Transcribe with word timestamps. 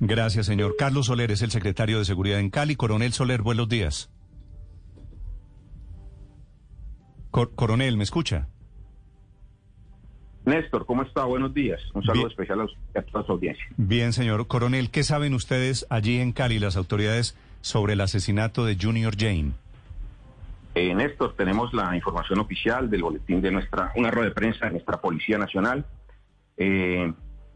Gracias, 0.00 0.46
señor. 0.46 0.76
Carlos 0.78 1.06
Soler 1.06 1.30
es 1.30 1.42
el 1.42 1.50
secretario 1.50 1.98
de 1.98 2.04
Seguridad 2.04 2.38
en 2.38 2.50
Cali. 2.50 2.76
Coronel 2.76 3.12
Soler, 3.12 3.42
buenos 3.42 3.68
días. 3.68 4.10
coronel, 7.30 7.96
¿me 7.96 8.04
escucha? 8.04 8.48
Néstor, 10.44 10.86
¿cómo 10.86 11.02
está? 11.02 11.24
Buenos 11.24 11.52
días. 11.52 11.80
Un 11.94 12.02
saludo 12.02 12.28
especial 12.28 12.60
a, 12.94 13.02
toda 13.02 13.24
su 13.26 13.32
audiencia. 13.32 13.64
Bien, 13.76 14.12
señor. 14.12 14.46
Coronel, 14.46 14.90
¿qué 14.90 15.02
saben 15.02 15.34
ustedes 15.34 15.86
allí 15.90 16.20
en 16.20 16.32
Cali, 16.32 16.58
las 16.58 16.76
autoridades, 16.76 17.36
sobre 17.60 17.92
el 17.92 18.00
asesinato 18.00 18.64
de 18.64 18.76
Junior 18.80 19.14
Jane? 19.16 19.52
Eh, 20.74 20.94
Néstor, 20.94 21.34
tenemos 21.36 21.74
la 21.74 21.94
información 21.94 22.38
oficial 22.38 22.88
del 22.88 23.02
boletín 23.02 23.42
de 23.42 23.50
nuestra, 23.50 23.92
una 23.96 24.10
rueda 24.10 24.28
de 24.28 24.34
prensa 24.34 24.66
de 24.66 24.72
nuestra 24.72 25.00
Policía 25.00 25.38
Nacional. 25.38 25.84
Eh, 26.56 27.12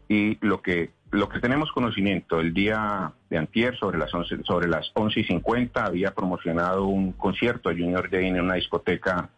y 0.07 0.37
lo 0.45 0.61
que 0.61 0.91
lo 1.13 1.29
que 1.29 1.39
tenemos 1.39 1.71
conocimiento, 1.71 2.39
el 2.39 2.55
día 2.55 3.13
de 3.29 3.37
antier, 3.37 3.77
sobre 3.77 3.99
las 3.99 4.11
11, 4.11 4.43
sobre 4.43 4.67
las 4.67 4.91
11 4.95 5.19
y 5.19 5.23
50, 5.25 5.85
había 5.85 6.11
promocionado 6.11 6.87
un 6.87 7.11
concierto 7.11 7.69
de 7.69 7.75
Junior 7.75 8.09
Jane 8.09 8.29
en 8.29 8.41
una 8.41 8.55
discoteca 8.55 9.29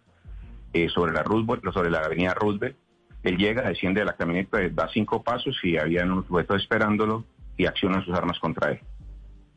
eh, 0.71 0.87
sobre, 0.87 1.11
la 1.11 1.21
Roosevelt, 1.23 1.65
sobre 1.73 1.91
la 1.91 1.99
avenida 1.99 2.33
Roosevelt. 2.33 2.77
Él 3.23 3.37
llega, 3.37 3.67
desciende 3.67 3.99
de 3.99 4.05
la 4.05 4.15
camioneta, 4.15 4.57
da 4.71 4.87
cinco 4.87 5.21
pasos 5.21 5.57
y 5.63 5.77
había 5.77 6.05
unos 6.05 6.27
sujetos 6.27 6.61
esperándolo 6.61 7.25
y 7.57 7.65
accionan 7.65 8.05
sus 8.05 8.15
armas 8.15 8.39
contra 8.39 8.71
él. 8.71 8.79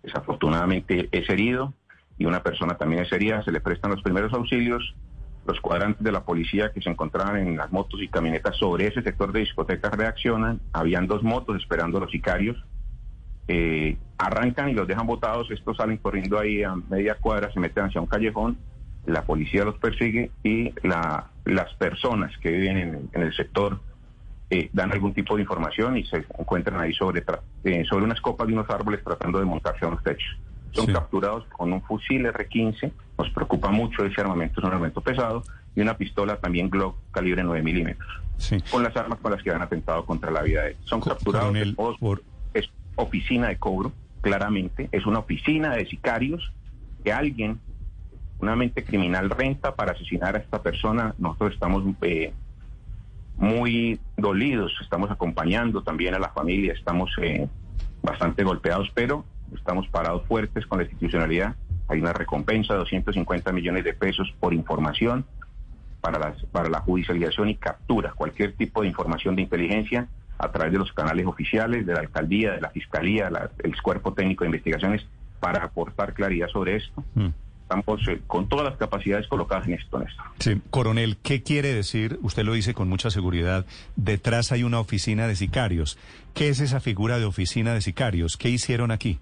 Desafortunadamente 0.03 1.09
es 1.13 1.31
herido 1.31 1.73
y 2.19 2.25
una 2.25 2.43
persona 2.43 2.77
también 2.77 3.03
es 3.03 3.13
herida. 3.13 3.45
Se 3.45 3.53
le 3.53 3.61
prestan 3.61 3.93
los 3.93 4.03
primeros 4.03 4.33
auxilios 4.33 4.97
los 5.49 5.61
cuadrantes 5.61 6.05
de 6.05 6.13
la 6.13 6.25
policía 6.25 6.73
que 6.73 6.83
se 6.83 6.91
encontraban 6.91 7.39
en 7.39 7.57
las 7.57 7.73
motos 7.73 8.03
y 8.03 8.09
camionetas 8.09 8.55
sobre 8.57 8.87
ese 8.87 9.03
sector 9.03 9.33
de 9.33 9.41
discotecas 9.41 9.91
reaccionan. 9.93 10.61
Habían 10.75 11.07
dos 11.07 11.23
motos 11.23 11.57
esperando 11.57 11.97
a 11.97 12.03
los 12.03 12.11
sicarios. 12.11 12.63
Eh, 13.49 13.97
arrancan 14.19 14.69
y 14.69 14.75
los 14.75 14.87
dejan 14.87 15.07
botados. 15.07 15.51
Estos 15.51 15.79
salen 15.79 15.97
corriendo 15.97 16.39
ahí 16.39 16.63
a 16.63 16.75
media 16.77 17.15
cuadra, 17.15 17.51
se 17.51 17.61
meten 17.61 17.87
hacia 17.87 17.99
un 17.99 18.07
callejón. 18.07 18.59
La 19.07 19.23
policía 19.23 19.65
los 19.65 19.79
persigue 19.79 20.31
y 20.43 20.75
las 20.83 21.75
personas 21.79 22.37
que 22.43 22.51
viven 22.51 23.09
en, 23.11 23.23
el 23.23 23.35
sector 23.35 23.81
eh, 24.51 24.69
dan 24.75 24.93
algún 24.93 25.15
tipo 25.15 25.35
de 25.37 25.43
información 25.43 25.97
y 25.97 26.05
se 26.05 26.27
encuentran 26.39 26.79
ahí 26.79 26.93
sobre, 26.93 27.25
eh, 27.65 27.85
sobre 27.89 28.05
unas 28.05 28.21
copas 28.21 28.49
de 28.49 28.53
unos 28.53 28.69
árboles 28.69 29.03
tratando 29.03 29.39
de 29.39 29.47
montarse 29.47 29.87
a 29.87 29.89
unos 29.89 30.03
techos 30.05 30.29
son 30.73 30.87
capturados 30.87 31.45
con 31.47 31.73
un 31.73 31.83
fusil 31.83 32.27
R-15, 32.27 32.93
nos 33.19 33.31
preocupa 33.31 33.71
mucho 33.71 34.05
ese 34.05 34.21
armamento, 34.21 34.61
es 34.61 34.65
un 34.65 34.73
armamento 34.73 35.01
pesado, 35.01 35.43
y 35.75 35.81
una 35.81 35.97
pistola 35.97 36.37
también 36.37 36.71
Glock 36.71 36.97
calibre 37.11 37.43
9 37.43 37.63
milímetros, 37.63 38.09
con 38.71 38.83
las 38.83 38.97
armas 38.97 39.19
con 39.21 39.33
las 39.33 39.43
que 39.43 39.51
han 39.51 39.63
atentado 39.63 40.05
contra 40.05 40.31
la 40.31 40.43
vida 40.43 40.63
de 40.63 40.71
él. 40.71 40.77
Son 40.85 41.01
capturados 41.01 41.57
por... 41.99 42.23
es 42.55 42.69
oficina 42.97 43.49
de 43.49 43.59
cobro, 43.59 43.93
claramente, 44.21 44.89
es 44.93 45.07
una 45.07 45.21
oficina 45.21 45.75
de 45.77 45.87
sicarios 45.87 46.53
que 47.05 47.13
alguien, 47.13 47.61
una 48.41 48.57
mente 48.57 48.85
criminal 48.85 49.31
renta 49.31 49.75
para 49.75 49.93
asesinar 49.93 50.37
a 50.37 50.39
esta 50.39 50.63
persona. 50.63 51.15
Nosotros 51.19 51.55
estamos 51.55 51.85
eh, 52.03 52.33
muy 53.37 54.01
dolidos, 54.17 54.73
estamos 54.81 55.11
acompañando 55.11 55.83
también 55.83 56.15
a 56.15 56.19
la 56.19 56.31
familia, 56.31 56.73
estamos 56.73 57.11
eh, 57.23 57.49
bastante 58.03 58.43
golpeados, 58.43 58.91
pero 58.95 59.25
estamos 59.55 59.89
parados 59.89 60.27
fuertes 60.27 60.67
con 60.67 60.79
la 60.79 60.85
institucionalidad. 60.85 61.57
Hay 61.89 62.01
una 62.01 62.13
recompensa 62.13 62.75
de 62.75 62.81
250 62.81 63.53
millones 63.53 63.85
de 63.85 63.95
pesos 63.95 64.33
por 64.41 64.53
información 64.53 65.25
para, 66.01 66.19
las, 66.19 66.43
para 66.47 66.69
la 66.69 66.81
judicialización 66.81 67.49
y 67.49 67.57
captura 67.57 68.13
cualquier 68.13 68.53
tipo 68.53 68.83
de 68.83 68.89
información 68.89 69.37
de 69.37 69.43
inteligencia 69.43 70.09
a 70.39 70.53
través 70.53 70.73
de 70.73 70.79
los 70.79 70.93
canales 70.93 71.27
oficiales, 71.27 71.85
de 71.85 71.95
la 71.95 72.01
alcaldía, 72.01 72.53
de 72.53 72.61
la 72.61 72.71
fiscalía, 72.71 73.31
el 73.63 73.83
cuerpo 73.83 74.13
técnico 74.13 74.45
de 74.45 74.49
investigaciones, 74.49 75.05
para 75.41 75.65
aportar 75.65 76.15
claridad 76.15 76.49
sobre 76.49 76.77
esto. 76.77 77.05
Mm. 77.15 77.29
Estamos 77.63 78.09
eh, 78.09 78.23
con 78.27 78.49
todas 78.49 78.65
las 78.65 78.77
capacidades 78.77 79.27
colocadas 79.27 79.67
en 79.67 79.75
esto, 79.75 79.99
Néstor. 79.99 80.25
Sí, 80.39 80.63
coronel, 80.71 81.19
¿qué 81.23 81.43
quiere 81.43 81.75
decir? 81.75 82.19
Usted 82.23 82.45
lo 82.45 82.55
dice 82.55 82.73
con 82.73 82.89
mucha 82.89 83.11
seguridad. 83.11 83.67
Detrás 83.95 84.53
hay 84.53 84.63
una 84.63 84.81
oficina 84.81 85.27
de 85.27 85.37
sicarios. 85.37 85.99
¿Qué 86.33 86.49
es 86.49 86.61
esa 86.61 86.81
figura 86.81 87.19
de 87.19 87.27
oficina 87.27 87.75
de 87.75 87.83
sicarios? 87.83 88.39
¿Qué 88.39 88.49
hicieron 88.49 88.91
aquí? 88.91 89.19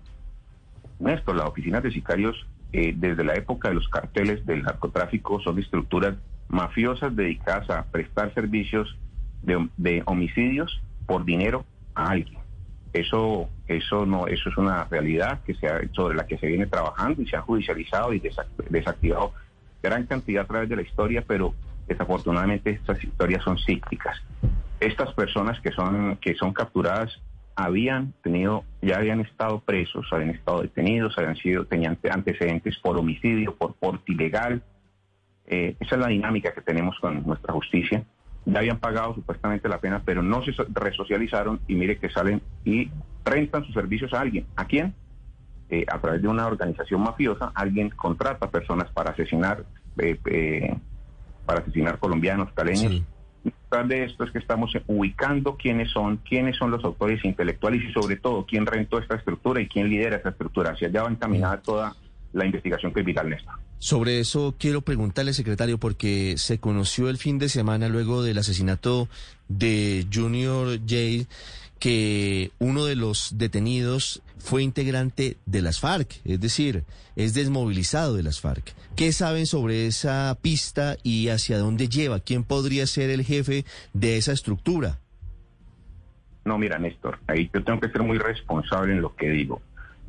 Néstor, 0.99 1.37
las 1.37 1.47
oficinas 1.47 1.83
de 1.83 1.91
sicarios 1.91 2.47
eh, 2.73 2.93
desde 2.97 3.25
la 3.25 3.35
época 3.35 3.69
de 3.69 3.75
los 3.75 3.89
carteles 3.89 4.45
del 4.47 4.63
narcotráfico 4.63 5.41
son 5.41 5.59
estructuras 5.59 6.15
mafiosas 6.49 7.15
dedicadas 7.15 7.69
a 7.71 7.85
prestar 7.85 8.33
servicios 8.35 8.97
de, 9.43 10.03
homicidios 10.07 10.81
por 11.07 11.25
dinero 11.25 11.65
a 11.95 12.11
alguien. 12.11 12.39
Eso, 12.93 13.49
eso 13.69 14.07
no, 14.07 14.27
eso 14.27 14.49
es 14.49 14.57
una 14.57 14.85
realidad 14.85 15.41
que 15.45 15.55
se 15.55 15.69
sobre 15.93 16.17
la 16.17 16.27
que 16.27 16.39
se 16.39 16.47
viene 16.47 16.67
trabajando 16.67 17.21
y 17.23 17.27
se 17.27 17.37
ha 17.37 17.43
judicializado 17.43 18.13
y 18.13 18.23
desactivado 18.71 19.33
gran 19.83 20.07
cantidad 20.07 20.45
a 20.45 20.47
través 20.47 20.69
de 20.69 20.77
la 20.77 20.83
historia, 20.83 21.25
pero 21.27 21.55
desafortunadamente 21.87 22.71
estas 22.71 23.03
historias 23.03 23.45
son 23.45 23.59
cíclicas. 23.59 24.17
Estas 24.81 25.13
personas 25.15 25.61
que 25.61 25.71
son, 25.73 26.17
que 26.17 26.35
son 26.35 26.53
capturadas 26.53 27.21
habían 27.57 28.13
tenido, 28.23 28.65
ya 28.83 28.99
habían 28.99 29.21
estado 29.21 29.61
presos, 29.61 30.07
habían 30.13 30.31
estado 30.31 30.61
detenidos, 30.61 31.17
habían 31.17 31.37
sido, 31.37 31.65
tenían 31.65 31.99
antecedentes 32.11 32.79
por 32.79 32.99
homicidio, 32.99 33.57
por 33.57 33.75
porte 33.75 34.13
ilegal. 34.13 34.63
Eh, 35.47 35.75
esa 35.81 35.95
es 35.95 36.01
la 36.01 36.09
dinámica 36.09 36.53
que 36.53 36.61
tenemos 36.61 36.99
con 37.01 37.27
nuestra 37.27 37.55
justicia. 37.55 38.05
Ya 38.45 38.59
habían 38.59 38.79
pagado 38.79 39.15
supuestamente 39.15 39.69
la 39.69 39.81
pena, 39.81 40.03
pero 40.05 40.23
no 40.23 40.45
se 40.45 40.53
resocializaron 40.69 41.61
y 41.67 41.75
mire 41.75 41.99
que 41.99 42.11
salen 42.11 42.43
y 42.65 42.91
rentan 43.25 43.65
sus 43.65 43.75
servicios 43.75 44.13
a 44.13 44.21
alguien. 44.21 44.47
¿A 44.55 44.67
quién? 44.67 44.95
Eh, 45.71 45.87
a 45.91 45.99
través 45.99 46.23
de 46.23 46.29
una 46.29 46.47
organización 46.47 47.01
mafiosa, 47.01 47.53
alguien 47.55 47.89
contrata 47.89 48.51
personas 48.51 48.91
para 48.93 49.13
asesinar, 49.13 49.65
eh, 49.99 50.77
para 51.47 51.61
asesinar 51.61 51.99
colombianos, 51.99 52.53
caleños 52.53 53.03
de 53.89 54.05
esto 54.05 54.25
es 54.25 54.31
que 54.31 54.39
estamos 54.39 54.73
ubicando 54.87 55.57
quiénes 55.57 55.91
son, 55.91 56.17
quiénes 56.19 56.57
son 56.57 56.71
los 56.71 56.83
autores 56.85 57.25
intelectuales 57.25 57.83
y 57.85 57.93
sobre 57.93 58.17
todo 58.17 58.47
quién 58.47 58.65
rentó 58.65 58.99
esta 58.99 59.17
estructura 59.17 59.61
y 59.61 59.69
quién 59.69 59.89
lidera 59.91 60.17
esta 60.17 60.31
estructura. 60.31 60.71
Hacia 60.71 60.89
allá 60.89 61.03
va 61.03 61.11
encaminada 61.11 61.61
toda 61.61 61.95
la 62.33 62.47
investigación 62.47 62.93
vital, 62.93 63.29
Néstor. 63.29 63.55
Sobre 63.79 64.21
eso 64.21 64.55
quiero 64.59 64.81
preguntarle, 64.81 65.35
secretario, 65.35 65.79
porque 65.79 66.35
se 66.39 66.59
conoció 66.59 67.11
el 67.11 67.19
fin 67.19 67.39
de 67.39 67.49
semana 67.49 67.89
luego 67.89 68.23
del 68.23 68.39
asesinato 68.39 69.09
de 69.49 70.07
Junior 70.13 70.79
J 70.81 71.29
que 71.79 72.53
uno 72.59 72.87
de 72.87 72.97
los 72.97 73.37
detenidos 73.37 74.23
fue 74.39 74.63
integrante 74.63 75.37
de 75.47 75.63
las 75.63 75.81
FARC, 75.81 76.21
es 76.25 76.41
decir, 76.41 76.85
es 77.17 77.35
desmovilizado 77.35 78.15
de 78.15 78.23
las 78.23 78.41
FARC. 78.41 78.75
¿Qué 78.95 79.13
saben 79.13 79.47
sobre 79.47 79.87
esa 79.87 80.37
pista 80.41 80.97
y 81.03 81.29
hacia 81.29 81.59
dónde 81.59 81.89
lleva? 81.89 82.21
¿Quién 82.21 82.45
podría 82.45 82.87
ser 82.87 83.11
el 83.11 83.25
jefe 83.25 83.65
de 83.93 84.17
esa 84.17 84.33
estructura? 84.33 84.99
No, 86.45 86.59
mira, 86.59 86.79
Néstor, 86.79 87.19
ahí 87.27 87.51
yo 87.53 87.65
tengo 87.65 87.81
que 87.81 87.89
ser 87.89 88.03
muy 88.03 88.19
responsable 88.19 88.93
en 88.93 89.03
lo 89.03 89.17
que 89.17 89.31
digo. 89.31 89.61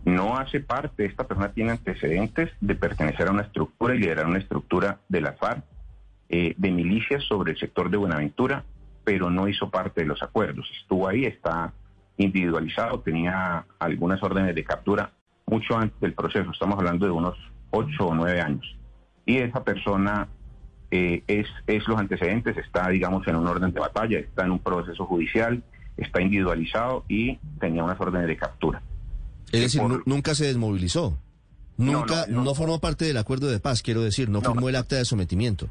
No 0.05 0.37
hace 0.37 0.59
parte, 0.59 1.05
esta 1.05 1.27
persona 1.27 1.51
tiene 1.51 1.71
antecedentes 1.71 2.51
de 2.61 2.75
pertenecer 2.75 3.27
a 3.27 3.31
una 3.31 3.41
estructura 3.41 3.95
y 3.95 3.99
liderar 3.99 4.27
una 4.27 4.39
estructura 4.39 4.99
de 5.09 5.21
la 5.21 5.33
FARC, 5.33 5.63
eh, 6.29 6.53
de 6.57 6.71
milicias 6.71 7.23
sobre 7.23 7.53
el 7.53 7.59
sector 7.59 7.89
de 7.89 7.97
Buenaventura, 7.97 8.63
pero 9.03 9.29
no 9.29 9.47
hizo 9.47 9.69
parte 9.69 10.01
de 10.01 10.07
los 10.07 10.21
acuerdos. 10.21 10.69
Estuvo 10.81 11.07
ahí, 11.07 11.25
está 11.25 11.73
individualizado, 12.17 12.99
tenía 12.99 13.65
algunas 13.79 14.21
órdenes 14.23 14.55
de 14.55 14.63
captura 14.63 15.11
mucho 15.45 15.77
antes 15.77 15.99
del 16.01 16.13
proceso, 16.13 16.51
estamos 16.51 16.77
hablando 16.77 17.05
de 17.05 17.11
unos 17.11 17.37
ocho 17.71 18.07
o 18.07 18.15
nueve 18.15 18.41
años. 18.41 18.65
Y 19.25 19.37
esa 19.37 19.63
persona 19.63 20.27
eh, 20.91 21.23
es, 21.27 21.47
es 21.67 21.87
los 21.87 21.97
antecedentes, 21.97 22.57
está, 22.57 22.89
digamos, 22.89 23.27
en 23.27 23.35
un 23.35 23.47
orden 23.47 23.71
de 23.71 23.79
batalla, 23.79 24.19
está 24.19 24.45
en 24.45 24.51
un 24.51 24.59
proceso 24.59 25.05
judicial, 25.05 25.63
está 25.95 26.21
individualizado 26.21 27.05
y 27.07 27.37
tenía 27.59 27.83
unas 27.83 27.99
órdenes 27.99 28.27
de 28.27 28.37
captura. 28.37 28.81
Es 29.51 29.61
decir, 29.61 29.81
nunca 30.05 30.35
se 30.35 30.45
desmovilizó. 30.45 31.17
Nunca, 31.77 32.25
no, 32.27 32.55
formó 32.55 32.79
parte 32.79 33.05
del 33.05 33.17
acuerdo 33.17 33.47
de 33.47 33.59
paz, 33.59 33.83
quiero 33.83 34.01
decir, 34.01 34.29
no 34.29 34.41
firmó 34.41 34.67
el 34.67 34.75
acta 34.75 34.95
de 34.95 35.05
sometimiento. 35.05 35.69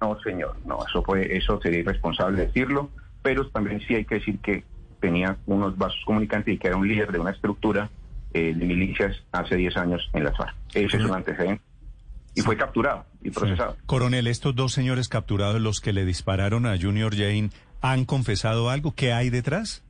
No, 0.00 0.18
señor, 0.20 0.56
no, 0.64 0.78
eso 0.88 1.02
fue, 1.02 1.36
eso 1.36 1.60
sería 1.60 1.80
irresponsable 1.80 2.46
decirlo, 2.46 2.88
pero 3.22 3.46
también 3.48 3.80
sí 3.86 3.96
hay 3.96 4.04
que 4.04 4.14
decir 4.16 4.38
que 4.38 4.64
tenía 5.00 5.36
unos 5.46 5.76
vasos 5.76 6.00
comunicantes 6.04 6.54
y 6.54 6.58
que 6.58 6.68
era 6.68 6.76
un 6.76 6.86
líder 6.86 7.12
de 7.12 7.18
una 7.18 7.30
estructura 7.30 7.90
eh, 8.32 8.54
de 8.54 8.64
milicias 8.64 9.16
hace 9.32 9.56
10 9.56 9.76
años 9.76 10.10
en 10.12 10.24
la 10.24 10.32
FARC. 10.32 10.54
Ese 10.74 10.96
es 10.96 11.04
un 11.04 11.14
antecedente. 11.14 11.62
Y 12.34 12.42
fue 12.42 12.56
capturado 12.56 13.04
y 13.22 13.30
procesado. 13.30 13.76
Coronel, 13.86 14.28
estos 14.28 14.54
dos 14.54 14.72
señores 14.72 15.08
capturados, 15.08 15.60
los 15.60 15.80
que 15.80 15.92
le 15.92 16.04
dispararon 16.04 16.64
a 16.64 16.78
Junior 16.80 17.12
Jane, 17.14 17.50
¿han 17.80 18.04
confesado 18.04 18.70
algo? 18.70 18.94
¿Qué 18.94 19.12
hay 19.12 19.30
detrás? 19.30 19.82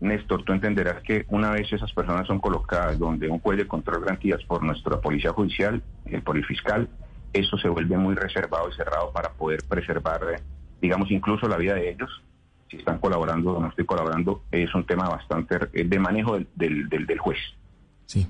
Néstor, 0.00 0.44
tú 0.44 0.52
entenderás 0.52 1.02
que 1.02 1.24
una 1.28 1.50
vez 1.50 1.72
esas 1.72 1.92
personas 1.92 2.26
son 2.26 2.38
colocadas 2.38 2.98
donde 2.98 3.28
un 3.28 3.40
juez 3.40 3.58
de 3.58 3.66
control 3.66 4.02
garantías 4.02 4.42
por 4.44 4.62
nuestra 4.62 5.00
policía 5.00 5.32
judicial, 5.32 5.82
el, 6.04 6.22
por 6.22 6.36
el 6.36 6.44
fiscal, 6.44 6.88
eso 7.32 7.56
se 7.58 7.68
vuelve 7.68 7.96
muy 7.96 8.14
reservado 8.14 8.68
y 8.68 8.74
cerrado 8.74 9.12
para 9.12 9.30
poder 9.32 9.64
preservar, 9.68 10.20
eh, 10.34 10.42
digamos, 10.80 11.10
incluso 11.10 11.48
la 11.48 11.56
vida 11.56 11.74
de 11.74 11.90
ellos. 11.90 12.22
Si 12.70 12.76
están 12.76 12.98
colaborando 12.98 13.52
o 13.52 13.60
no 13.60 13.68
estoy 13.68 13.84
colaborando, 13.84 14.42
es 14.50 14.74
un 14.74 14.86
tema 14.86 15.08
bastante 15.08 15.58
de 15.72 15.98
manejo 15.98 16.34
del, 16.34 16.48
del, 16.88 17.06
del, 17.06 17.18
juez. 17.18 17.38
Sí. 18.06 18.26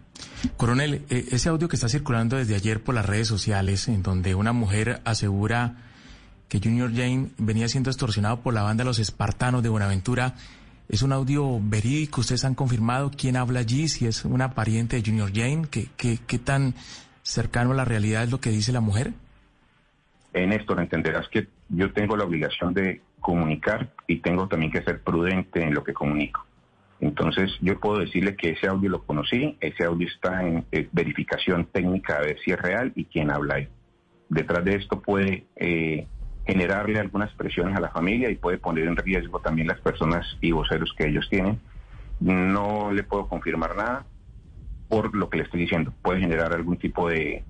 Coronel, 0.56 1.04
eh, 1.10 1.26
ese 1.31 1.48
audio 1.48 1.69
que 1.69 1.76
está 1.76 1.88
circulando 1.88 2.36
desde 2.36 2.54
ayer 2.54 2.82
por 2.82 2.94
las 2.94 3.06
redes 3.06 3.28
sociales, 3.28 3.88
en 3.88 4.02
donde 4.02 4.34
una 4.34 4.52
mujer 4.52 5.00
asegura 5.04 5.76
que 6.48 6.60
Junior 6.62 6.90
Jane 6.94 7.31
venía 7.38 7.69
siendo 7.69 7.90
extorsionado 7.90 8.40
por 8.40 8.54
la 8.54 8.62
banda 8.62 8.84
Los 8.84 8.98
Espartanos 8.98 9.62
de 9.62 9.69
Buenaventura, 9.69 10.34
¿es 10.88 11.02
un 11.02 11.12
audio 11.12 11.58
verídico? 11.60 12.20
¿Ustedes 12.20 12.44
han 12.44 12.54
confirmado 12.54 13.10
quién 13.10 13.37
habla 13.37 13.60
allí? 13.60 13.88
Si 13.88 14.06
es 14.06 14.25
una 14.25 14.52
pariente 14.52 14.96
de 14.96 15.02
Junior 15.02 15.30
Jane, 15.32 15.66
¿qué, 15.70 15.88
qué, 15.96 16.19
qué 16.26 16.38
tan 16.38 16.75
cercano 17.22 17.72
a 17.72 17.75
la 17.75 17.84
realidad 17.84 18.25
es 18.25 18.30
lo 18.30 18.40
que 18.40 18.50
dice 18.50 18.72
la 18.72 18.80
mujer? 18.80 19.14
Eh, 20.34 20.46
Néstor, 20.46 20.80
entenderás 20.80 21.28
que 21.28 21.48
yo 21.69 21.92
tengo 21.92 22.16
la 22.16 22.25
obligación 22.25 22.75
de 22.75 23.00
comunicar 23.25 23.88
y 24.06 24.19
tengo 24.19 24.47
también 24.49 24.71
que 24.71 24.82
ser 24.82 25.00
prudente 25.00 25.62
en 25.62 25.73
lo 25.73 25.82
que 25.82 25.94
comunico. 25.94 26.44
Entonces, 27.00 27.50
yo 27.62 27.81
puedo 27.81 27.99
decirle 27.99 28.37
que 28.37 28.50
ese 28.50 28.69
audio 28.69 28.91
lo 28.91 29.03
conocí, 29.03 29.56
ese 29.61 29.85
audio 29.85 30.06
está 30.06 30.47
en 30.47 30.67
eh, 30.71 30.88
verificación 30.93 31.65
técnica 31.73 32.19
a 32.19 32.21
ver 32.21 32.37
si 32.44 32.53
es 32.53 32.61
real 32.61 32.93
y 32.94 33.06
quién 33.06 33.31
habla 33.31 33.55
ahí. 33.56 33.69
Detrás 34.29 34.62
de 34.65 34.76
esto 34.76 35.00
puede 35.00 35.47
eh, 35.56 36.06
generarle 36.47 37.00
algunas 37.00 37.32
presiones 37.32 37.75
a 37.76 37.81
la 37.81 37.88
familia 37.88 38.31
y 38.31 38.37
puede 38.37 38.59
poner 38.59 38.85
en 38.87 38.97
riesgo 38.97 39.41
también 39.41 39.69
las 39.69 39.81
personas 39.81 40.26
y 40.43 40.53
voceros 40.53 40.94
que 40.97 41.09
ellos 41.09 41.26
tienen. 41.31 41.59
No 42.21 42.93
le 42.93 43.05
puedo 43.05 43.26
confirmar 43.26 43.75
nada 43.75 44.05
por 44.88 45.15
lo 45.17 45.31
que 45.31 45.38
le 45.38 45.44
estoy 45.44 45.61
diciendo. 45.61 45.94
Puede 46.03 46.21
generar 46.21 46.53
algún 46.53 46.76
tipo 46.76 47.09
de 47.09 47.43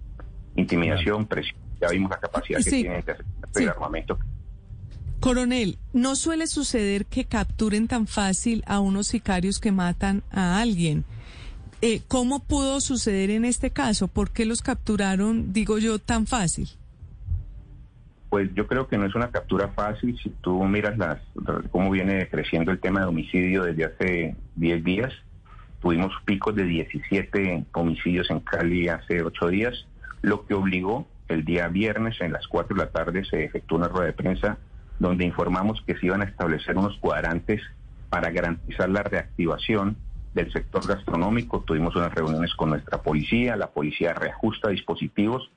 intimidación, 0.55 1.27
presión. 1.27 1.59
Ya 1.81 1.89
vimos 1.89 2.11
la 2.11 2.21
capacidad 2.21 2.61
que 2.63 2.71
tienen 2.71 3.05
de 3.05 3.13
hacer 3.13 3.25
el 3.57 3.69
armamento 3.69 4.17
Coronel, 5.25 5.79
no 5.95 6.17
suele 6.17 6.47
suceder 6.47 7.07
que 7.07 7.25
capturen 7.25 7.89
tan 7.89 8.07
fácil 8.07 8.63
a 8.67 8.81
unos 8.81 9.07
sicarios 9.07 9.59
que 9.59 9.73
matan 9.73 10.23
a 10.31 10.61
alguien. 10.61 11.07
Eh, 11.81 12.03
¿Cómo 12.09 12.45
pudo 12.45 12.79
suceder 12.83 13.31
en 13.31 13.47
este 13.47 13.71
caso? 13.71 14.07
¿Por 14.07 14.33
qué 14.33 14.45
los 14.45 14.61
capturaron, 14.61 15.55
digo 15.55 15.79
yo, 15.79 15.99
tan 15.99 16.27
fácil? 16.27 16.69
Pues 18.29 18.51
yo 18.55 18.67
creo 18.67 18.87
que 18.87 18.99
no 18.99 19.07
es 19.07 19.15
una 19.15 19.31
captura 19.31 19.69
fácil. 19.69 20.15
Si 20.23 20.29
tú 20.29 20.63
miras 20.65 20.99
las, 20.99 21.23
cómo 21.71 21.91
viene 21.91 22.29
creciendo 22.29 22.71
el 22.71 22.79
tema 22.79 23.01
de 23.01 23.07
homicidio 23.07 23.63
desde 23.63 23.85
hace 23.87 24.37
10 24.57 24.85
días, 24.85 25.15
tuvimos 25.81 26.13
picos 26.27 26.55
de 26.55 26.65
17 26.65 27.65
homicidios 27.73 28.31
en 28.31 28.41
Cali 28.41 28.89
hace 28.89 29.23
8 29.23 29.49
días, 29.49 29.87
lo 30.21 30.45
que 30.45 30.53
obligó 30.53 31.09
el 31.29 31.47
día 31.47 31.69
viernes 31.69 32.21
en 32.21 32.33
las 32.33 32.47
4 32.47 32.77
de 32.77 32.85
la 32.85 32.91
tarde 32.91 33.25
se 33.25 33.43
efectuó 33.43 33.79
una 33.79 33.89
rueda 33.89 34.09
de 34.09 34.13
prensa 34.13 34.59
donde 34.99 35.25
informamos 35.25 35.83
que 35.87 35.97
se 35.97 36.07
iban 36.07 36.23
a 36.23 36.25
establecer 36.25 36.77
unos 36.77 36.97
cuadrantes 36.99 37.61
para 38.09 38.31
garantizar 38.31 38.89
la 38.89 39.03
reactivación 39.03 39.97
del 40.35 40.53
sector 40.53 40.87
gastronómico. 40.87 41.61
Tuvimos 41.61 41.97
unas 41.97 42.15
reuniones 42.15 42.55
con 42.55 42.71
nuestra 42.71 43.03
policía, 43.03 43.57
la 43.57 43.71
policía 43.71 44.15
reajusta 44.15 44.71
dispositivos 44.71 45.51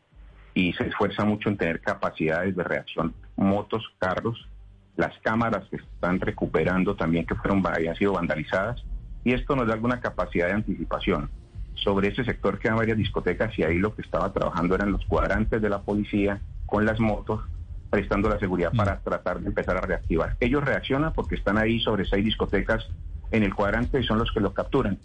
y 0.53 0.73
se 0.73 0.87
esfuerza 0.87 1.23
mucho 1.23 1.49
en 1.49 1.57
tener 1.57 1.81
capacidades 1.81 2.55
de 2.55 2.63
reacción, 2.63 3.13
motos, 3.35 3.83
carros, 3.99 4.47
las 4.95 5.15
cámaras 5.19 5.67
que 5.69 5.75
están 5.77 6.19
recuperando 6.19 6.95
también 6.95 7.25
que 7.25 7.35
fueron 7.35 7.65
habían 7.67 7.95
sido 7.95 8.13
vandalizadas 8.13 8.83
y 9.23 9.33
esto 9.33 9.55
nos 9.55 9.67
da 9.67 9.73
alguna 9.73 9.99
capacidad 9.99 10.47
de 10.47 10.53
anticipación. 10.53 11.29
Sobre 11.75 12.07
ese 12.07 12.23
sector 12.23 12.57
quedan 12.57 12.77
varias 12.77 12.97
discotecas 12.97 13.57
y 13.59 13.63
ahí 13.63 13.77
lo 13.77 13.95
que 13.95 14.01
estaba 14.01 14.33
trabajando 14.33 14.73
eran 14.73 14.91
los 14.91 15.05
cuadrantes 15.05 15.61
de 15.61 15.69
la 15.69 15.81
policía 15.81 16.41
con 16.65 16.85
las 16.85 16.99
motos 16.99 17.41
prestando 17.89 18.29
la 18.29 18.39
seguridad 18.39 18.71
para 18.75 18.95
mm. 18.95 19.03
tratar 19.03 19.39
de 19.39 19.47
empezar 19.47 19.77
a 19.77 19.81
reactivar. 19.81 20.35
Ellos 20.39 20.63
reaccionan 20.63 21.13
porque 21.13 21.35
están 21.35 21.57
ahí 21.57 21.79
sobre 21.79 22.05
seis 22.05 22.23
discotecas 22.23 22.87
en 23.31 23.43
el 23.43 23.53
cuadrante 23.53 23.99
y 23.99 24.03
son 24.03 24.19
los 24.19 24.31
que 24.31 24.39
los 24.39 24.53
capturan. 24.53 24.97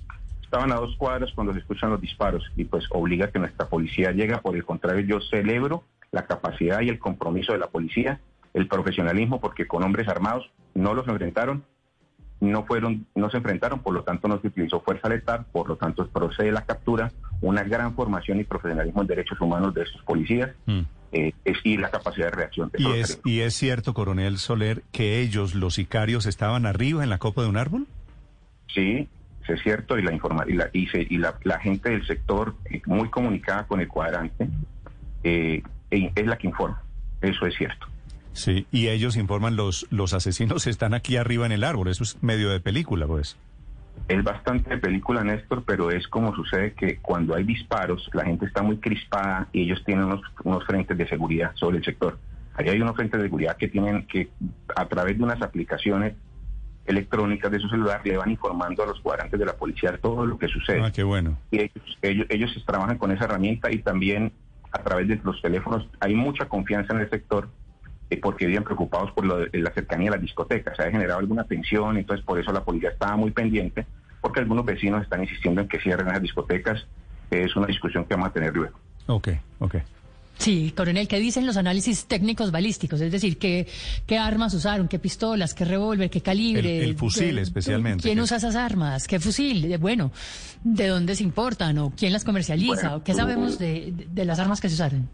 Estaban 0.43 0.73
a 0.73 0.77
dos 0.77 0.97
cuadras 0.97 1.33
cuando 1.35 1.53
se 1.53 1.61
escuchan 1.61 1.91
los 1.91 2.01
disparos 2.01 2.45
y 2.57 2.65
pues 2.65 2.85
obliga 2.91 3.27
a 3.27 3.31
que 3.31 3.39
nuestra 3.39 3.67
policía 3.67 4.13
llegue. 4.13 4.37
Por 4.39 4.55
el 4.57 4.65
contrario, 4.65 5.05
yo 5.07 5.21
celebro 5.21 5.85
la 6.11 6.27
capacidad 6.27 6.81
y 6.81 6.91
el 6.91 6.99
compromiso 6.99 7.53
de 7.53 7.59
la 7.59 7.69
policía, 7.69 8.21
el 8.53 8.69
profesionalismo, 8.69 9.41
porque 9.41 9.67
con 9.67 9.83
hombres 9.83 10.09
armados 10.09 10.51
no 10.75 10.93
los 10.93 11.09
enfrentaron, 11.09 11.65
no 12.41 12.65
fueron, 12.65 13.07
no 13.15 13.31
se 13.31 13.39
enfrentaron, 13.39 13.79
por 13.81 13.95
lo 13.95 14.03
tanto 14.03 14.29
no 14.29 14.41
se 14.41 14.49
utilizó 14.49 14.81
fuerza 14.81 15.09
letal, 15.09 15.47
por 15.53 15.69
lo 15.69 15.77
tanto 15.77 16.07
procede 16.09 16.53
la 16.53 16.67
captura, 16.67 17.11
una 17.41 17.63
gran 17.63 17.95
formación 17.95 18.41
y 18.41 18.45
profesionalismo 18.45 19.01
en 19.01 19.07
derechos 19.07 19.41
humanos 19.41 19.73
de 19.73 19.83
estos 19.85 20.03
policías. 20.03 20.51
Mm 20.67 20.83
eh, 21.13 21.33
y 21.65 21.77
la 21.77 21.91
capacidad 21.91 22.27
de 22.27 22.37
reacción. 22.37 22.71
¿Y 22.77 22.91
es, 22.93 23.21
¿Y 23.25 23.41
es 23.41 23.55
cierto, 23.55 23.95
coronel 23.95 24.39
Soler, 24.39 24.83
que 24.93 25.21
ellos, 25.21 25.55
los 25.55 25.75
sicarios, 25.75 26.27
estaban 26.27 26.67
arriba 26.67 27.03
en 27.03 27.11
la 27.11 27.19
copa 27.19 27.43
de 27.43 27.49
un 27.49 27.57
árbol? 27.57 27.87
Sí, 28.73 29.09
es 29.47 29.63
cierto, 29.63 29.99
y 29.99 30.03
la, 30.03 30.13
informa 30.13 30.45
y, 30.49 30.55
la, 30.55 30.71
y, 30.73 30.89
y 30.95 31.19
la, 31.19 31.59
gente 31.61 31.91
del 31.91 32.07
sector, 32.07 32.55
eh, 32.71 32.81
muy 32.87 33.11
comunicada 33.11 33.67
con 33.67 33.81
el 33.81 33.89
cuadrante, 33.89 34.49
eh, 35.25 35.63
es 35.91 36.27
la 36.27 36.39
que 36.39 36.47
informa. 36.47 36.83
Eso 37.21 37.47
es 37.47 37.55
cierto. 37.57 37.87
Sí, 38.33 38.67
y 38.73 38.89
ellos 38.89 39.17
informan, 39.17 39.57
los, 39.57 39.87
los 39.91 40.15
asesinos 40.15 40.67
están 40.67 40.95
aquí 40.95 41.17
arriba 41.17 41.45
en 41.45 41.53
el 41.53 41.65
árbol. 41.65 41.89
Eso 41.89 42.03
es 42.05 42.23
medio 42.23 42.49
de 42.51 42.61
película, 42.61 43.07
pues. 43.07 43.37
Es 44.13 44.23
bastante 44.23 44.77
película, 44.77 45.25
Néstor, 45.25 45.65
pero 45.65 45.91
es 45.91 46.07
como 46.09 46.35
sucede 46.35 46.75
que 46.75 46.99
cuando 46.99 47.35
hay 47.35 47.45
disparos, 47.45 48.11
la 48.13 48.25
gente 48.25 48.45
está 48.45 48.63
muy 48.63 48.77
crispada 48.77 49.49
y 49.53 49.63
ellos 49.63 49.83
tienen 49.85 50.05
unos, 50.05 50.21
unos 50.45 50.65
frentes 50.67 50.99
de 50.99 51.09
seguridad 51.09 51.53
sobre 51.55 51.79
el 51.79 51.85
sector. 51.85 52.19
Ahí 52.55 52.69
hay 52.69 52.81
unos 52.81 52.95
frentes 52.95 53.19
de 53.19 53.27
seguridad 53.27 53.57
que 53.57 53.69
tienen 53.69 54.07
que, 54.07 54.29
a 54.77 54.87
través 54.87 55.17
de 55.17 55.25
unas 55.25 55.41
aplicaciones 55.41 56.15
electrónicas 56.85 57.51
de 57.51 57.59
su 57.59 57.69
celular, 57.69 58.03
le 58.05 58.19
van 58.19 58.31
informando 58.31 58.83
a 58.83 58.87
los 58.87 59.01
cuadrantes 59.01 59.39
de 59.39 59.47
la 59.47 59.55
policía 59.55 59.97
todo 59.97 60.27
lo 60.27 60.37
que 60.37 60.49
sucede. 60.49 60.83
Ah, 60.83 60.93
qué 60.93 61.05
bueno. 61.05 61.39
Y 61.51 61.61
ellos, 61.61 61.99
ellos, 62.03 62.27
ellos 62.29 62.65
trabajan 62.67 62.99
con 62.99 63.13
esa 63.13 63.25
herramienta 63.25 63.71
y 63.73 63.79
también 63.79 64.33
a 64.73 64.83
través 64.83 65.09
de 65.09 65.21
los 65.25 65.41
teléfonos. 65.41 65.89
Hay 66.01 66.15
mucha 66.15 66.47
confianza 66.49 66.93
en 66.95 67.01
el 67.01 67.09
sector 67.11 67.49
eh, 68.11 68.19
porque 68.21 68.45
vivían 68.45 68.65
preocupados 68.65 69.11
por 69.13 69.25
lo 69.25 69.39
de, 69.39 69.59
la 69.59 69.73
cercanía 69.73 70.11
de 70.11 70.17
las 70.17 70.21
discotecas. 70.21 70.77
Se 70.77 70.83
ha 70.83 70.91
generado 70.91 71.19
alguna 71.19 71.45
tensión, 71.45 71.97
entonces 71.97 72.25
por 72.27 72.39
eso 72.39 72.53
la 72.53 72.63
policía 72.65 72.91
estaba 72.91 73.17
muy 73.17 73.31
pendiente, 73.31 73.87
porque 74.23 74.41
algunos 74.41 74.65
vecinos 74.65 75.03
están 75.03 75.21
insistiendo 75.23 75.61
en 75.61 75.69
que 75.69 75.79
cierren 75.81 76.07
las 76.07 76.23
discotecas. 76.23 76.87
Es 77.31 77.55
una 77.57 77.67
discusión 77.67 78.07
que 78.07 78.15
vamos 78.15 78.31
a 78.31 78.33
tener 78.33 78.55
luego. 78.55 78.79
Ok, 79.07 79.29
ok. 79.59 79.77
Sí, 80.39 80.73
coronel, 80.77 81.07
¿qué 81.07 81.21
dicen 81.21 81.47
los 81.47 81.57
análisis 81.57 82.07
técnicos 82.07 82.51
balísticos? 82.51 83.01
Es 83.01 83.13
decir, 83.13 83.39
¿qué, 83.39 83.69
qué 84.07 84.19
armas 84.19 84.53
usaron? 84.55 84.89
¿Qué 84.89 84.99
pistolas? 84.99 85.55
¿Qué 85.55 85.65
revólver? 85.65 86.11
¿Qué 86.11 86.21
calibre? 86.21 86.83
El, 86.83 86.97
fusil, 86.97 87.39
especialmente. 87.39 88.03
¿Quién 88.03 88.19
usa 88.19 88.39
esas 88.39 88.57
armas? 88.57 89.07
¿Qué 89.07 89.21
fusil? 89.21 89.77
Bueno, 89.79 90.11
¿de 90.65 90.89
dónde 90.89 91.15
se 91.15 91.23
importan? 91.23 91.79
¿O 91.79 91.93
quién 91.97 92.13
las 92.13 92.25
comercializa? 92.25 92.97
¿O 92.97 93.05
¿Qué 93.05 93.15
sabemos 93.15 93.59
de, 93.59 93.95
las 94.17 94.41
armas 94.41 94.61
que 94.61 94.69
se 94.69 94.75
usaron? 94.75 95.09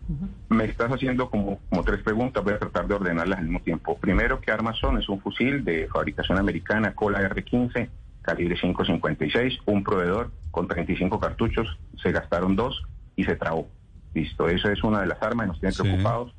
Me 0.48 0.64
estás 0.64 0.90
haciendo 0.90 1.28
como, 1.28 1.58
como 1.68 1.84
tres 1.84 2.02
preguntas, 2.02 2.42
voy 2.42 2.54
a 2.54 2.58
tratar 2.58 2.88
de 2.88 2.94
ordenarlas 2.94 3.38
al 3.38 3.44
mismo 3.44 3.60
tiempo. 3.60 3.98
Primero, 3.98 4.40
¿qué 4.40 4.50
armas 4.50 4.78
son? 4.78 4.98
Es 4.98 5.10
un 5.10 5.20
fusil 5.20 5.62
de 5.62 5.88
fabricación 5.88 6.38
americana, 6.38 6.94
Cola 6.94 7.20
R-15, 7.20 7.88
calibre 8.28 8.56
5.56, 8.56 9.60
un 9.64 9.82
proveedor 9.82 10.30
con 10.50 10.68
35 10.68 11.18
cartuchos, 11.18 11.78
se 12.02 12.12
gastaron 12.12 12.56
dos 12.56 12.82
y 13.16 13.24
se 13.24 13.36
trabó. 13.36 13.68
Listo, 14.12 14.50
esa 14.50 14.70
es 14.70 14.84
una 14.84 15.00
de 15.00 15.06
las 15.06 15.22
armas, 15.22 15.48
nos 15.48 15.60
tienen 15.60 15.74
preocupados. 15.78 16.34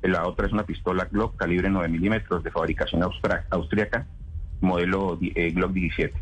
La 0.00 0.26
otra 0.26 0.46
es 0.46 0.52
una 0.54 0.64
pistola 0.64 1.06
Glock 1.10 1.36
calibre 1.36 1.68
9 1.68 1.88
milímetros 1.88 2.42
de 2.42 2.50
fabricación 2.50 3.02
austriaca, 3.02 4.06
modelo 4.62 5.18
eh, 5.20 5.50
Glock 5.50 5.72
17. 5.72 6.14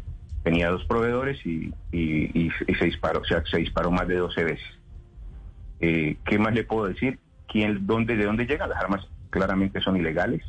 Tenía 0.42 0.68
dos 0.68 0.84
proveedores 0.86 1.38
y, 1.46 1.72
se 1.92 2.84
disparó, 2.84 3.20
o 3.20 3.24
sea, 3.24 3.44
se 3.48 3.58
disparó 3.58 3.92
más 3.92 4.08
de 4.08 4.16
12 4.16 4.44
veces. 4.44 4.66
Eh, 5.78 6.16
¿Qué 6.24 6.38
más 6.40 6.54
le 6.54 6.64
puedo 6.64 6.88
decir? 6.88 7.20
¿Quién, 7.46 7.86
dónde, 7.86 8.16
¿De 8.16 8.24
dónde 8.24 8.46
llegan? 8.46 8.70
Las 8.70 8.82
armas 8.82 9.06
claramente 9.30 9.80
son 9.80 9.96
ilegales. 9.96 10.42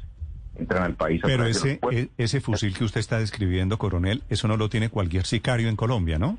Entran 0.60 0.84
al 0.84 0.96
país. 0.96 1.22
Pero 1.24 1.46
ese, 1.46 1.80
e, 1.92 2.10
ese 2.18 2.42
fusil 2.42 2.76
que 2.76 2.84
usted 2.84 3.00
está 3.00 3.20
describiendo, 3.20 3.78
coronel, 3.78 4.24
eso 4.30 4.48
no 4.48 4.58
lo 4.58 4.70
tiene 4.70 4.90
cualquier 4.90 5.26
sicario 5.26 5.70
en 5.70 5.76
Colombia, 5.76 6.20
¿no? 6.20 6.38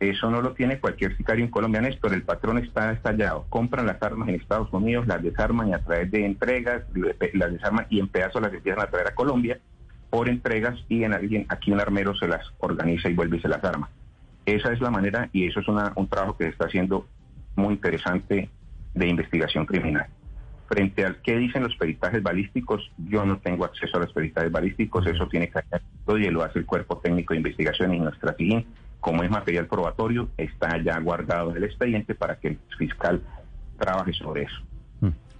Eso 0.00 0.30
no 0.30 0.40
lo 0.40 0.52
tiene 0.52 0.78
cualquier 0.78 1.16
sicario 1.16 1.44
en 1.44 1.50
Colombia, 1.50 1.80
Néstor. 1.80 2.14
El 2.14 2.22
patrón 2.22 2.58
está 2.58 2.92
estallado. 2.92 3.46
Compran 3.48 3.84
las 3.84 4.00
armas 4.00 4.28
en 4.28 4.36
Estados 4.36 4.72
Unidos, 4.72 5.06
las 5.08 5.22
desarman 5.22 5.68
y 5.68 5.74
a 5.74 5.80
través 5.80 6.10
de 6.10 6.24
entregas, 6.24 6.82
las 7.32 7.52
desarman 7.52 7.86
y 7.90 7.98
en 7.98 8.08
pedazos 8.08 8.40
las 8.40 8.52
empiezan 8.52 8.82
a 8.82 8.90
traer 8.90 9.08
a 9.08 9.14
Colombia 9.14 9.58
por 10.08 10.28
entregas 10.28 10.78
y 10.88 11.02
en 11.02 11.12
alguien, 11.12 11.46
aquí 11.48 11.72
un 11.72 11.80
armero 11.80 12.14
se 12.14 12.28
las 12.28 12.46
organiza 12.60 13.10
y 13.10 13.14
vuelve 13.14 13.38
y 13.38 13.40
se 13.40 13.48
las 13.48 13.62
arma. 13.62 13.90
Esa 14.46 14.72
es 14.72 14.80
la 14.80 14.90
manera 14.90 15.28
y 15.32 15.46
eso 15.46 15.60
es 15.60 15.68
un 15.68 16.08
trabajo 16.08 16.36
que 16.36 16.44
se 16.44 16.50
está 16.50 16.66
haciendo 16.66 17.06
muy 17.56 17.74
interesante 17.74 18.48
de 18.94 19.06
investigación 19.06 19.66
criminal. 19.66 20.06
Frente 20.68 21.04
al 21.04 21.22
que 21.22 21.36
dicen 21.36 21.62
los 21.62 21.74
peritajes 21.76 22.22
balísticos, 22.22 22.90
yo 22.98 23.24
no 23.24 23.38
tengo 23.38 23.64
acceso 23.64 23.96
a 23.96 24.00
los 24.00 24.12
peritajes 24.12 24.52
balísticos, 24.52 25.06
eso 25.06 25.26
tiene 25.26 25.48
que 25.48 25.58
hacer 25.58 25.80
y 26.08 26.30
lo 26.30 26.42
hace 26.42 26.58
el 26.58 26.66
cuerpo 26.66 26.98
técnico 26.98 27.34
de 27.34 27.38
investigación 27.38 27.94
y 27.94 27.98
nuestra 27.98 28.34
siguiente 28.34 28.68
como 29.00 29.22
es 29.22 29.30
material 29.30 29.66
probatorio, 29.66 30.28
está 30.36 30.76
ya 30.82 30.98
guardado 30.98 31.50
en 31.50 31.58
el 31.58 31.64
expediente 31.64 32.14
para 32.14 32.36
que 32.36 32.48
el 32.48 32.58
fiscal 32.76 33.22
trabaje 33.78 34.12
sobre 34.12 34.42
eso. 34.42 34.60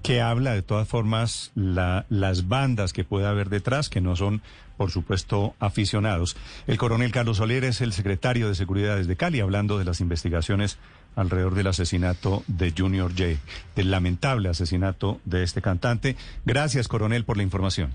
Que 0.03 0.21
habla 0.23 0.55
de 0.55 0.63
todas 0.63 0.89
formas 0.89 1.51
la, 1.55 2.07
las 2.09 2.49
bandas 2.49 2.93
que 2.93 3.05
puede 3.05 3.27
haber 3.27 3.49
detrás, 3.49 3.89
que 3.89 4.01
no 4.01 4.17
son, 4.17 4.43
por 4.77 4.91
supuesto, 4.91 5.55
aficionados. 5.59 6.37
El 6.67 6.79
coronel 6.79 7.13
Carlos 7.13 7.39
Soler 7.39 7.65
es 7.65 7.81
el 7.81 7.93
secretario 7.93 8.49
de 8.49 8.55
Seguridad 8.55 8.97
desde 8.97 9.17
Cali, 9.17 9.41
hablando 9.41 9.79
de 9.79 9.85
las 9.85 10.01
investigaciones 10.01 10.79
alrededor 11.17 11.55
del 11.55 11.67
asesinato 11.67 12.45
de 12.47 12.73
Junior 12.77 13.11
J, 13.11 13.41
del 13.75 13.91
lamentable 13.91 14.49
asesinato 14.49 15.21
de 15.25 15.43
este 15.43 15.61
cantante. 15.61 16.17
Gracias, 16.47 16.87
coronel, 16.89 17.25
por 17.25 17.37
la 17.37 17.43
información. 17.43 17.93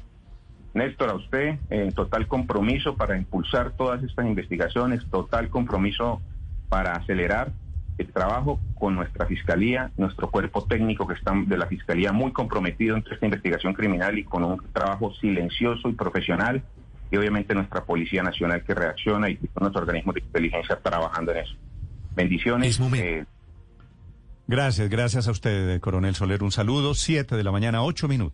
Néstor, 0.74 1.10
a 1.10 1.15
usted, 1.15 1.60
total 1.93 2.27
compromiso 2.27 2.95
para 2.95 3.15
impulsar 3.17 3.72
todas 3.72 4.03
estas 4.03 4.25
investigaciones, 4.25 5.05
total 5.10 5.50
compromiso 5.50 6.22
para 6.67 6.93
acelerar 6.93 7.51
el 7.97 8.12
trabajo 8.12 8.59
con 8.75 8.95
nuestra 8.95 9.25
fiscalía, 9.25 9.91
nuestro 9.97 10.29
cuerpo 10.29 10.63
técnico 10.65 11.07
que 11.07 11.13
está 11.13 11.33
de 11.33 11.57
la 11.57 11.67
fiscalía 11.67 12.12
muy 12.12 12.31
comprometido 12.31 12.95
en 12.95 13.03
esta 13.09 13.25
investigación 13.25 13.73
criminal 13.73 14.17
y 14.17 14.23
con 14.23 14.43
un 14.43 14.62
trabajo 14.73 15.13
silencioso 15.15 15.89
y 15.89 15.93
profesional, 15.93 16.63
y 17.12 17.17
obviamente 17.17 17.53
nuestra 17.53 17.83
Policía 17.83 18.23
Nacional 18.23 18.63
que 18.63 18.73
reacciona 18.73 19.29
y 19.29 19.38
con 19.38 19.62
nuestro 19.62 19.81
organismo 19.81 20.13
de 20.13 20.21
inteligencia 20.21 20.79
trabajando 20.81 21.31
en 21.31 21.38
eso. 21.39 21.53
Bendiciones. 22.15 22.79
Eh, 22.95 23.25
gracias, 24.47 24.89
gracias 24.89 25.27
a 25.27 25.31
usted, 25.31 25.79
coronel 25.79 26.15
Soler. 26.15 26.43
Un 26.43 26.51
saludo. 26.51 26.93
Siete 26.95 27.35
de 27.35 27.43
la 27.43 27.51
mañana, 27.51 27.83
ocho 27.83 28.07
minutos. 28.07 28.31